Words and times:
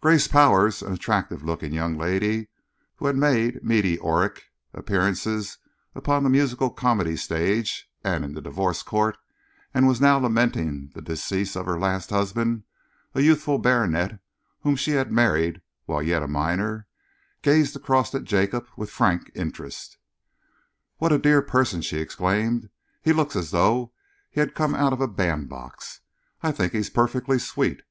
Grace 0.00 0.26
Powers, 0.26 0.80
an 0.80 0.94
attractive 0.94 1.42
looking 1.42 1.74
young 1.74 1.98
lady, 1.98 2.48
who 2.96 3.06
had 3.06 3.16
made 3.16 3.62
meteoric 3.62 4.44
appearances 4.72 5.58
upon 5.94 6.22
the 6.24 6.30
musical 6.30 6.70
comedy 6.70 7.16
stage 7.18 7.86
and 8.02 8.24
in 8.24 8.32
the 8.32 8.40
divorce 8.40 8.82
court, 8.82 9.18
and 9.74 9.86
was 9.86 10.00
now 10.00 10.16
lamenting 10.16 10.88
the 10.94 11.02
decease 11.02 11.54
of 11.54 11.66
her 11.66 11.78
last 11.78 12.08
husband 12.08 12.62
a 13.14 13.20
youthful 13.20 13.58
baronet 13.58 14.18
whom 14.62 14.74
she 14.74 14.92
had 14.92 15.12
married 15.12 15.60
while 15.84 16.02
yet 16.02 16.22
a 16.22 16.26
minor 16.26 16.86
gazed 17.42 17.76
across 17.76 18.14
at 18.14 18.24
Jacob 18.24 18.66
with 18.74 18.88
frank 18.90 19.30
interest. 19.34 19.98
"What 20.96 21.12
a 21.12 21.18
dear 21.18 21.42
person!" 21.42 21.82
she 21.82 21.98
exclaimed. 21.98 22.70
"He 23.02 23.12
looks 23.12 23.36
as 23.36 23.50
though 23.50 23.92
he 24.30 24.40
had 24.40 24.54
come 24.54 24.74
out 24.74 24.94
of 24.94 25.02
a 25.02 25.06
bandbox. 25.08 26.00
I 26.42 26.52
think 26.52 26.72
he 26.72 26.78
is 26.78 26.88
perfectly 26.88 27.38
sweet. 27.38 27.82